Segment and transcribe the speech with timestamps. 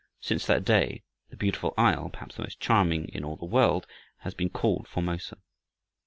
[0.19, 3.85] Since that day the "Beautiful Isle," perhaps the most charming in all the world,
[4.21, 5.37] has been called Formosa.